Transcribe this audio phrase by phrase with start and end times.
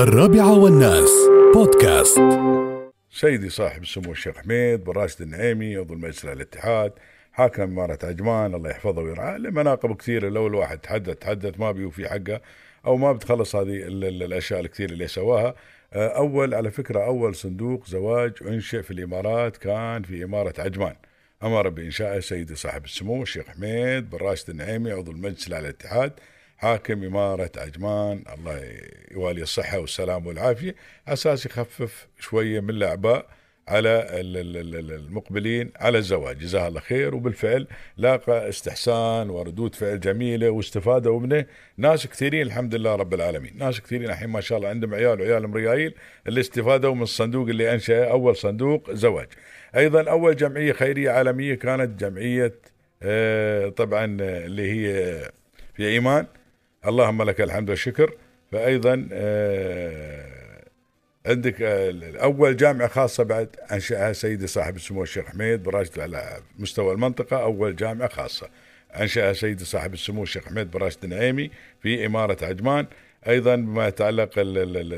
[0.00, 1.10] الرابعة والناس.
[1.54, 2.20] بودكاست.
[3.10, 6.92] سيدي صاحب السمو الشيخ حميد بن راشد النعيمي عضو المجلس الاتحاد
[7.32, 9.36] حاكم إمارة عجمان الله يحفظه ويرعاه.
[9.36, 12.40] له مناقب كثيرة لو الواحد تحدث تحدث ما بيوفي حقه
[12.86, 15.54] أو ما بتخلص هذه ال- ال- الأشياء الكثيرة اللي سواها.
[15.92, 20.94] آه، أول على فكرة أول صندوق زواج أنشئ في الإمارات كان في إمارة عجمان.
[21.42, 26.12] أمر بإنشائه سيدي صاحب السمو الشيخ حميد بن راشد النعيمي عضو المجلس الأعلى للاتحاد.
[26.60, 28.24] حاكم إمارة عجمان.
[28.38, 28.60] الله
[29.10, 30.74] يوالي الصحة والسلام والعافية.
[31.08, 33.26] أساس يخفف شوية من الأعباء
[33.68, 36.38] على ال- ال- ال- ال- المقبلين على الزواج.
[36.38, 37.14] جزاه الله خير.
[37.14, 41.44] وبالفعل لاقى استحسان وردود فعل جميلة واستفادوا منه
[41.76, 43.52] ناس كثيرين الحمد لله رب العالمين.
[43.58, 45.94] ناس كثيرين الحين ما شاء الله عندهم عيال وعيال مريايل.
[46.26, 49.28] اللي استفادوا من الصندوق اللي أنشأ أول صندوق زواج.
[49.76, 52.54] أيضا أول جمعية خيرية عالمية كانت جمعية
[53.02, 55.20] آه، طبعا اللي هي
[55.74, 56.26] في إيمان.
[56.86, 58.14] اللهم لك الحمد والشكر.
[58.52, 60.64] فأيضا آه،
[61.26, 66.40] عندك آه، أول جامعة خاصة بعد أنشأها سيدي صاحب السمو الشيخ حميد بن راشد على
[66.58, 67.42] مستوى المنطقة.
[67.42, 68.48] أول جامعة خاصة
[69.00, 71.50] أنشأها سيدي صاحب السمو الشيخ حميد بن راشد النعيمي
[71.82, 72.86] في إمارة عجمان
[73.28, 74.40] أيضا بما يتعلق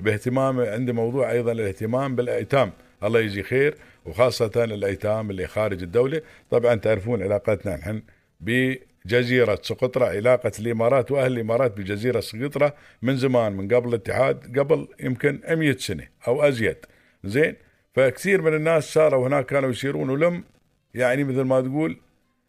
[0.00, 2.72] باهتمام عندي موضوع أيضا الاهتمام بالأيتام.
[3.04, 6.22] الله يجزي خير وخاصة الأيتام اللي خارج الدولة.
[6.50, 8.02] طبعا تعرفون علاقتنا نحن
[9.06, 15.40] بجزيرة سقطرى علاقة الإمارات وأهل الإمارات بجزيرة سقطرى من زمان من قبل الاتحاد قبل يمكن
[15.48, 16.76] 100 سنة أو أزيد.
[17.24, 17.56] زين؟
[17.94, 20.44] فكثير من الناس صاروا هناك كانوا يسيرون ولم
[20.94, 21.96] يعني مثل ما تقول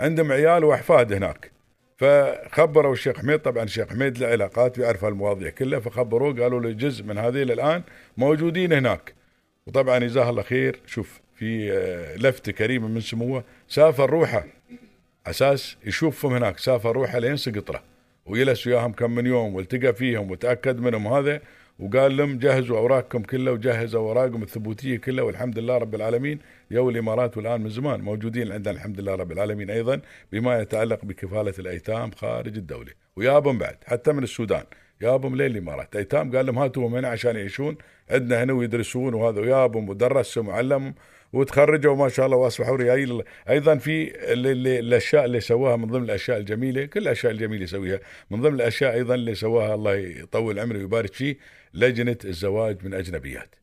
[0.00, 1.50] عندهم عيال وأحفاد هناك.
[1.96, 7.04] فخبروا الشيخ حميد طبعا الشيخ حميد له علاقات ويعرف المواضيع كلها فخبروه قالوا له جزء
[7.04, 7.82] من هذه الآن
[8.16, 9.14] موجودين هناك.
[9.66, 10.80] وطبعا جزاه الله خير.
[10.86, 14.44] شوف في آه، لفتة كريمة من سموه سافر روحه
[15.26, 16.58] أساس يشوفهم هناك.
[16.58, 17.82] سافر روحه لين سقطرة
[18.26, 21.40] وجلس وياهم كم من يوم والتقى فيهم وتأكد منهم هذا
[21.78, 26.38] وقال لهم جهزوا أوراقكم كلها وجهزوا أوراقهم الثبوتية كلها والحمد لله رب العالمين.
[26.70, 30.00] يو الإمارات والآن من زمان موجودين عندنا الحمد لله رب العالمين أيضا
[30.32, 34.64] بما يتعلق بكفالة الأيتام خارج الدولة ويابهم بعد حتى من السودان.
[35.02, 37.76] يابهم لين الامارات ايتام قال لهم هاتوهم هنا عشان يعيشون.
[38.10, 40.94] عندنا هنا ويدرسون وهذا ويابهم ودرسهم وعلمهم
[41.32, 44.02] وتخرجوا ما شاء الله واصبحوا ريايل أيضا في
[44.32, 48.00] ال- ال- الأشياء اللي سواها من ضمن الأشياء الجميلة كل الأشياء الجميلة يسويها.
[48.30, 51.36] من ضمن الأشياء أيضا اللي سواها الله يطول عمره ويبارك فيه
[51.74, 53.54] لجنة الزواج من أجنبيات.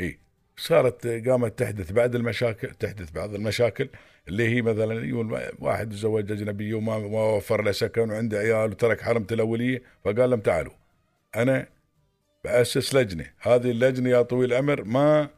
[0.00, 0.18] اي
[0.56, 3.88] صارت قامت تحدث بعد المشاكل تحدث بعض المشاكل
[4.28, 9.00] اللي هي مثلا يقول واحد تزوج اجنبيه وما ما وفر له سكن وعنده عيال وترك
[9.00, 10.72] حرمته الأولية فقال لهم تعالوا
[11.36, 11.66] أنا
[12.44, 15.28] بأسس لجنة هذه اللجنة يا طويل العمر ما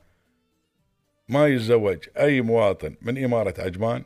[1.28, 4.02] ما يتزوج أي مواطن من إمارة عجمان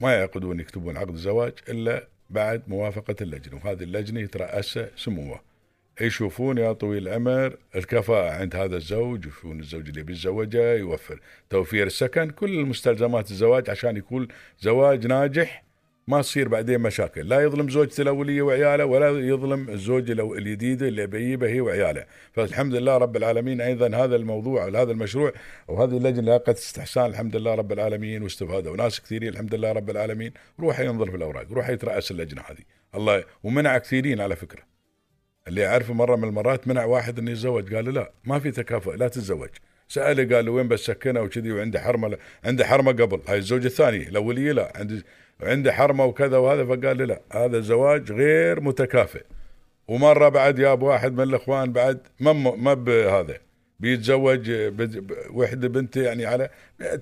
[0.00, 5.40] ما يعقدون يكتبون عقد الزواج إلا بعد موافقة اللجنة وهذه اللجنة يترأسها سموه.
[6.00, 11.20] يشوفون يا طويل العمر الكفاءة عند هذا الزوج يشوفون الزوج اللي بيتزوجه يوفر
[11.50, 14.28] توفير السكن كل المستلزمات الزواج عشان يكون
[14.60, 15.64] زواج ناجح
[16.06, 17.28] ما تصير بعدين مشاكل.
[17.28, 22.04] لا يظلم زوجته الأولية وعياله ولا يظلم الزوجة الأو- الجديدة اللي بيجيبها هي وعياله.
[22.32, 25.32] فالحمد لله رب العالمين أيضا هذا الموضوع هذا المشروع
[25.68, 30.32] وهذه اللجنة لاقت استحسان الحمد لله رب العالمين واستفادوا وناس كثيرين الحمد لله رب العالمين.
[30.60, 32.64] روح ينظر في الأوراق روح يترأس اللجنة هذه.
[32.94, 34.71] الله ومنع كثيرين على فكرة.
[35.48, 37.74] اللي اعرفه مرة من المرات منع واحد إنه يتزوج.
[37.74, 39.48] قال له لا ما في تكافؤ لا تتزوج.
[39.88, 43.20] سأله قال له وين بسكنه وكذي وعنده حرمة عنده حرمة قبل.
[43.28, 45.02] هاي الزوجة الثانية الأولية لا عنده
[45.42, 46.64] عنده حرمة وكذا وهذا.
[46.64, 49.22] فقال له لا هذا الزواج غير متكافئ.
[49.88, 53.38] ومرة بعد جاب واحد من الإخوان بعد ما ما بهذا
[53.80, 54.50] بيتزوج
[55.30, 56.48] وحدة بنته يعني على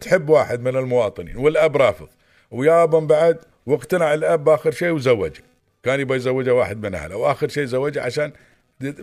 [0.01, 2.09] تحب واحد من المواطنين والأب رافض.
[2.51, 5.43] ويابهم بعد واقتنع الأب بآخر شيء وزوجه.
[5.83, 7.17] كان يبغى يزوجها واحد من أهله.
[7.17, 8.33] وآخر شيء زوجها عشان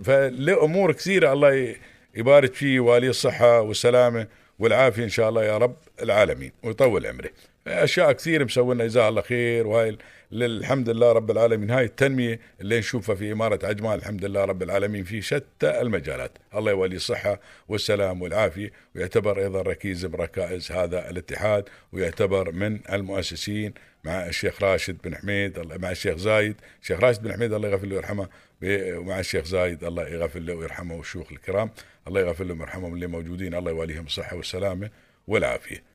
[0.03, 1.75] فله امور كثيرة الله
[2.15, 4.27] يبارك فيه والي الصحة والسلامة
[4.59, 5.75] والعافية إن شاء الله يا رب.
[6.01, 7.29] العالمين ويطول عمره.
[7.67, 9.99] أشياء كثير مسوينا جزاه الله خير وهاي ال-
[10.31, 11.71] الحمد لله رب العالمين.
[11.71, 16.31] هاي التنمية اللي نشوفها في إمارة عجمان الحمد لله رب العالمين في شتى المجالات.
[16.55, 23.73] الله يولي الصحة والسلام والعافية ويعتبر أيضا ركيز من ركائز هذا الاتحاد ويعتبر من المؤسسين
[24.03, 26.55] مع الشيخ راشد بن حميد مع الشيخ زايد.
[26.81, 28.27] الشيخ راشد بن حميد الله يغفر له ويرحمه
[28.63, 31.69] ومع الشيخ زايد الله يغفر له ويرحمه والشيوخ الكرام
[32.07, 34.89] الله يغفر لهم ويرحمهم اللي موجودين الله يواليهم الصحة والسلامة.
[35.27, 35.87] والعافية.